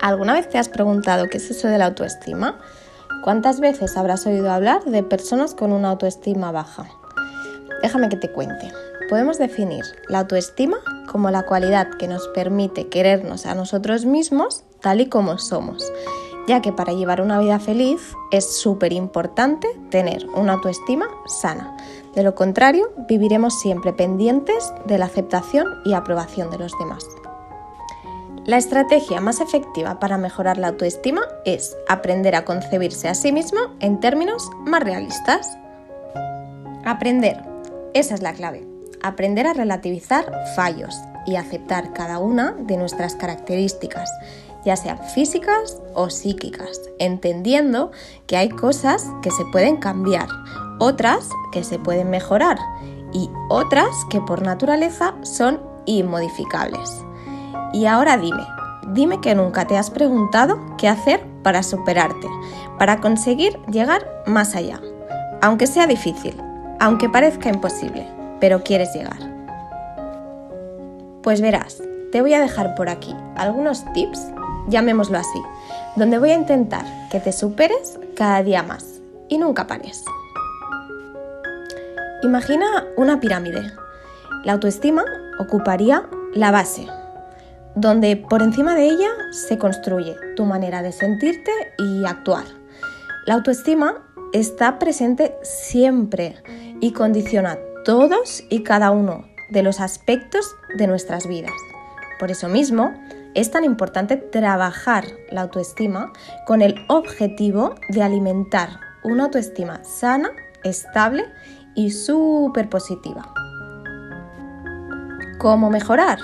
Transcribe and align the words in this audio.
¿Alguna 0.00 0.34
vez 0.34 0.48
te 0.48 0.58
has 0.58 0.68
preguntado 0.68 1.28
qué 1.28 1.38
es 1.38 1.50
eso 1.50 1.66
de 1.66 1.78
la 1.78 1.86
autoestima? 1.86 2.58
¿Cuántas 3.24 3.58
veces 3.58 3.96
habrás 3.96 4.26
oído 4.26 4.50
hablar 4.52 4.84
de 4.84 5.02
personas 5.02 5.54
con 5.54 5.72
una 5.72 5.90
autoestima 5.90 6.52
baja? 6.52 6.86
Déjame 7.82 8.08
que 8.08 8.16
te 8.16 8.30
cuente. 8.30 8.72
Podemos 9.08 9.38
definir 9.38 9.84
la 10.08 10.20
autoestima 10.20 10.76
como 11.10 11.30
la 11.30 11.42
cualidad 11.42 11.88
que 11.98 12.06
nos 12.06 12.28
permite 12.28 12.88
querernos 12.88 13.46
a 13.46 13.54
nosotros 13.54 14.04
mismos 14.04 14.64
tal 14.80 15.00
y 15.00 15.08
como 15.08 15.38
somos, 15.38 15.92
ya 16.46 16.62
que 16.62 16.72
para 16.72 16.92
llevar 16.92 17.20
una 17.20 17.40
vida 17.40 17.58
feliz 17.58 18.12
es 18.30 18.56
súper 18.56 18.92
importante 18.92 19.68
tener 19.90 20.26
una 20.28 20.52
autoestima 20.54 21.08
sana. 21.26 21.76
De 22.14 22.22
lo 22.22 22.36
contrario, 22.36 22.92
viviremos 23.08 23.58
siempre 23.58 23.92
pendientes 23.92 24.72
de 24.86 24.98
la 24.98 25.06
aceptación 25.06 25.66
y 25.84 25.94
aprobación 25.94 26.50
de 26.50 26.58
los 26.58 26.72
demás. 26.78 27.04
La 28.48 28.56
estrategia 28.56 29.20
más 29.20 29.42
efectiva 29.42 30.00
para 30.00 30.16
mejorar 30.16 30.56
la 30.56 30.68
autoestima 30.68 31.20
es 31.44 31.76
aprender 31.86 32.34
a 32.34 32.46
concebirse 32.46 33.06
a 33.06 33.14
sí 33.14 33.30
mismo 33.30 33.60
en 33.78 34.00
términos 34.00 34.50
más 34.64 34.82
realistas. 34.82 35.58
Aprender, 36.86 37.42
esa 37.92 38.14
es 38.14 38.22
la 38.22 38.32
clave. 38.32 38.66
Aprender 39.02 39.46
a 39.46 39.52
relativizar 39.52 40.32
fallos 40.56 40.96
y 41.26 41.36
aceptar 41.36 41.92
cada 41.92 42.20
una 42.20 42.52
de 42.52 42.78
nuestras 42.78 43.16
características, 43.16 44.10
ya 44.64 44.76
sean 44.76 44.98
físicas 45.14 45.82
o 45.92 46.08
psíquicas, 46.08 46.80
entendiendo 46.98 47.90
que 48.26 48.38
hay 48.38 48.48
cosas 48.48 49.04
que 49.20 49.30
se 49.30 49.44
pueden 49.52 49.76
cambiar, 49.76 50.28
otras 50.78 51.28
que 51.52 51.64
se 51.64 51.78
pueden 51.78 52.08
mejorar 52.08 52.56
y 53.12 53.28
otras 53.50 53.90
que 54.08 54.22
por 54.22 54.40
naturaleza 54.40 55.16
son 55.20 55.60
inmodificables. 55.84 57.04
Y 57.72 57.86
ahora 57.86 58.16
dime, 58.16 58.46
dime 58.88 59.20
que 59.20 59.34
nunca 59.34 59.66
te 59.66 59.76
has 59.76 59.90
preguntado 59.90 60.58
qué 60.76 60.88
hacer 60.88 61.24
para 61.42 61.62
superarte, 61.62 62.28
para 62.78 63.00
conseguir 63.00 63.58
llegar 63.70 64.06
más 64.26 64.54
allá. 64.54 64.80
Aunque 65.40 65.66
sea 65.66 65.86
difícil, 65.86 66.40
aunque 66.80 67.08
parezca 67.08 67.48
imposible, 67.48 68.06
pero 68.40 68.62
quieres 68.62 68.92
llegar. 68.94 69.18
Pues 71.22 71.40
verás, 71.40 71.82
te 72.12 72.22
voy 72.22 72.34
a 72.34 72.40
dejar 72.40 72.74
por 72.74 72.88
aquí 72.88 73.14
algunos 73.36 73.84
tips, 73.92 74.20
llamémoslo 74.68 75.18
así, 75.18 75.42
donde 75.96 76.18
voy 76.18 76.30
a 76.30 76.36
intentar 76.36 76.84
que 77.10 77.20
te 77.20 77.32
superes 77.32 77.98
cada 78.16 78.42
día 78.42 78.62
más 78.62 79.00
y 79.28 79.38
nunca 79.38 79.66
pares. 79.66 80.04
Imagina 82.22 82.66
una 82.96 83.20
pirámide. 83.20 83.72
La 84.44 84.54
autoestima 84.54 85.04
ocuparía 85.38 86.08
la 86.34 86.50
base, 86.50 86.86
donde 87.74 88.16
por 88.16 88.42
encima 88.42 88.74
de 88.74 88.86
ella 88.86 89.08
se 89.30 89.58
construye 89.58 90.16
tu 90.36 90.44
manera 90.44 90.82
de 90.82 90.92
sentirte 90.92 91.50
y 91.78 92.04
actuar. 92.04 92.44
La 93.26 93.34
autoestima 93.34 94.04
está 94.32 94.78
presente 94.78 95.34
siempre 95.42 96.42
y 96.80 96.92
condiciona 96.92 97.58
todos 97.84 98.44
y 98.50 98.62
cada 98.62 98.90
uno 98.90 99.24
de 99.50 99.62
los 99.62 99.80
aspectos 99.80 100.54
de 100.76 100.86
nuestras 100.86 101.26
vidas. 101.26 101.52
Por 102.18 102.30
eso 102.30 102.48
mismo, 102.48 102.92
es 103.34 103.50
tan 103.50 103.64
importante 103.64 104.16
trabajar 104.16 105.04
la 105.30 105.42
autoestima 105.42 106.12
con 106.46 106.62
el 106.62 106.74
objetivo 106.88 107.74
de 107.88 108.02
alimentar 108.02 108.80
una 109.04 109.24
autoestima 109.24 109.84
sana, 109.84 110.30
estable 110.64 111.24
y 111.74 111.90
súper 111.90 112.68
positiva. 112.68 113.32
¿Cómo 115.38 115.70
mejorar? 115.70 116.18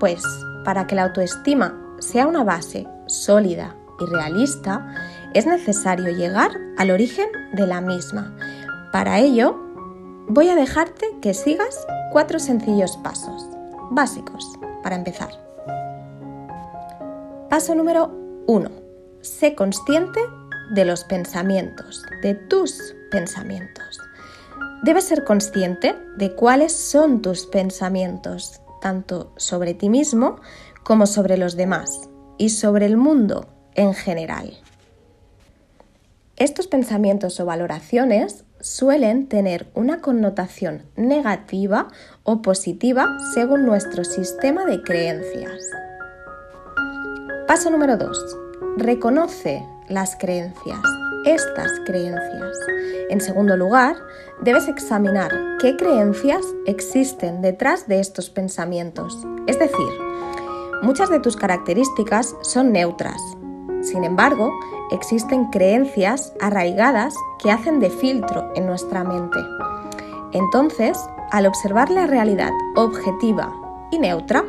Pues 0.00 0.22
para 0.64 0.86
que 0.86 0.94
la 0.94 1.04
autoestima 1.04 1.96
sea 1.98 2.26
una 2.26 2.44
base 2.44 2.86
sólida 3.06 3.76
y 4.00 4.06
realista, 4.06 4.86
es 5.34 5.46
necesario 5.46 6.08
llegar 6.10 6.50
al 6.78 6.90
origen 6.90 7.28
de 7.52 7.66
la 7.66 7.80
misma. 7.80 8.36
Para 8.92 9.20
ello, 9.20 9.56
voy 10.28 10.48
a 10.48 10.54
dejarte 10.54 11.06
que 11.20 11.34
sigas 11.34 11.86
cuatro 12.12 12.38
sencillos 12.38 12.96
pasos 12.98 13.48
básicos 13.90 14.58
para 14.82 14.96
empezar. 14.96 15.30
Paso 17.50 17.74
número 17.74 18.10
uno. 18.46 18.70
Sé 19.20 19.54
consciente 19.54 20.20
de 20.74 20.84
los 20.84 21.04
pensamientos, 21.04 22.04
de 22.22 22.34
tus 22.34 22.94
pensamientos. 23.10 24.00
Debes 24.82 25.04
ser 25.04 25.24
consciente 25.24 25.94
de 26.16 26.34
cuáles 26.34 26.72
son 26.72 27.22
tus 27.22 27.46
pensamientos, 27.46 28.60
tanto 28.84 29.32
sobre 29.38 29.72
ti 29.72 29.88
mismo 29.88 30.36
como 30.82 31.06
sobre 31.06 31.38
los 31.38 31.56
demás 31.56 32.10
y 32.36 32.50
sobre 32.50 32.84
el 32.84 32.98
mundo 32.98 33.48
en 33.74 33.94
general. 33.94 34.52
Estos 36.36 36.66
pensamientos 36.66 37.40
o 37.40 37.46
valoraciones 37.46 38.44
suelen 38.60 39.26
tener 39.26 39.70
una 39.74 40.02
connotación 40.02 40.82
negativa 40.96 41.88
o 42.24 42.42
positiva 42.42 43.16
según 43.32 43.64
nuestro 43.64 44.04
sistema 44.04 44.66
de 44.66 44.82
creencias. 44.82 45.62
Paso 47.48 47.70
número 47.70 47.96
2. 47.96 48.36
Reconoce 48.76 49.64
las 49.88 50.14
creencias, 50.16 50.80
estas 51.24 51.70
creencias. 51.86 52.58
En 53.10 53.20
segundo 53.20 53.56
lugar, 53.56 53.96
debes 54.42 54.68
examinar 54.68 55.30
qué 55.60 55.76
creencias 55.76 56.44
existen 56.66 57.42
detrás 57.42 57.88
de 57.88 58.00
estos 58.00 58.30
pensamientos. 58.30 59.18
Es 59.46 59.58
decir, 59.58 59.88
muchas 60.82 61.10
de 61.10 61.20
tus 61.20 61.36
características 61.36 62.34
son 62.42 62.72
neutras. 62.72 63.20
Sin 63.82 64.04
embargo, 64.04 64.52
existen 64.90 65.50
creencias 65.50 66.32
arraigadas 66.40 67.14
que 67.42 67.50
hacen 67.50 67.80
de 67.80 67.90
filtro 67.90 68.50
en 68.54 68.66
nuestra 68.66 69.04
mente. 69.04 69.38
Entonces, 70.32 70.98
al 71.30 71.46
observar 71.46 71.90
la 71.90 72.06
realidad 72.06 72.50
objetiva 72.76 73.52
y 73.90 73.98
neutra, 73.98 74.44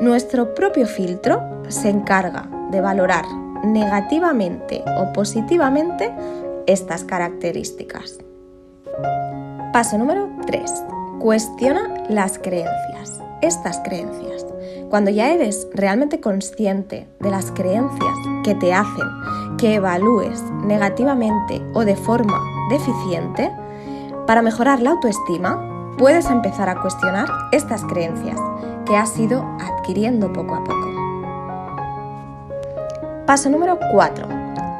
nuestro 0.00 0.54
propio 0.54 0.86
filtro 0.86 1.40
se 1.68 1.90
encarga 1.90 2.48
de 2.70 2.80
valorar 2.80 3.24
negativamente 3.64 4.82
o 4.98 5.12
positivamente 5.12 6.12
estas 6.66 7.04
características. 7.04 8.18
Paso 9.72 9.98
número 9.98 10.28
3. 10.46 10.84
Cuestiona 11.20 12.04
las 12.08 12.38
creencias. 12.38 13.20
Estas 13.42 13.78
creencias. 13.80 14.46
Cuando 14.90 15.10
ya 15.10 15.30
eres 15.32 15.68
realmente 15.74 16.20
consciente 16.20 17.08
de 17.20 17.30
las 17.30 17.50
creencias 17.52 18.14
que 18.42 18.54
te 18.54 18.72
hacen 18.72 19.06
que 19.58 19.74
evalúes 19.74 20.42
negativamente 20.64 21.62
o 21.74 21.84
de 21.84 21.96
forma 21.96 22.40
deficiente, 22.70 23.50
para 24.26 24.42
mejorar 24.42 24.80
la 24.80 24.90
autoestima, 24.90 25.94
puedes 25.96 26.30
empezar 26.30 26.68
a 26.68 26.80
cuestionar 26.80 27.28
estas 27.52 27.84
creencias 27.84 28.38
que 28.86 28.96
has 28.96 29.18
ido 29.18 29.42
adquiriendo 29.60 30.32
poco 30.32 30.54
a 30.54 30.64
poco. 30.64 30.97
Paso 33.28 33.50
número 33.50 33.78
4. 33.92 34.26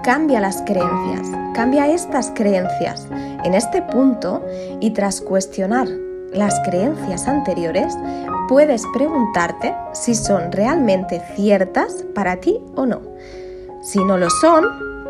Cambia 0.02 0.40
las 0.40 0.62
creencias, 0.62 1.28
cambia 1.54 1.86
estas 1.86 2.32
creencias. 2.34 3.06
En 3.44 3.52
este 3.52 3.82
punto, 3.82 4.42
y 4.80 4.92
tras 4.92 5.20
cuestionar 5.20 5.86
las 6.32 6.58
creencias 6.60 7.28
anteriores, 7.28 7.94
puedes 8.48 8.84
preguntarte 8.94 9.74
si 9.92 10.14
son 10.14 10.50
realmente 10.50 11.22
ciertas 11.36 12.06
para 12.14 12.36
ti 12.36 12.58
o 12.74 12.86
no. 12.86 13.02
Si 13.82 14.02
no 14.02 14.16
lo 14.16 14.30
son, 14.30 14.64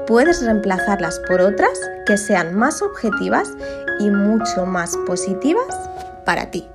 puedes 0.08 0.44
reemplazarlas 0.44 1.20
por 1.28 1.40
otras 1.40 1.78
que 2.06 2.16
sean 2.16 2.56
más 2.56 2.82
objetivas 2.82 3.52
y 4.00 4.10
mucho 4.10 4.66
más 4.66 4.96
positivas 5.06 5.88
para 6.26 6.50
ti. 6.50 6.68